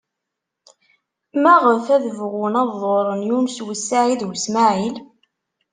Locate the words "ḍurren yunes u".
2.81-3.65